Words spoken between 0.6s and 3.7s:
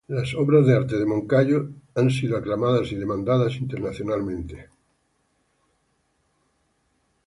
de arte de Moncayo han sido aclamadas y demandadas